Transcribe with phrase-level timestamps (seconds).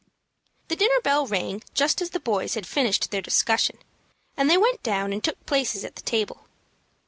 [0.69, 3.77] The dinner bell rang just as the boys had finished their discussion,
[4.35, 6.47] and they went down and took places at the table.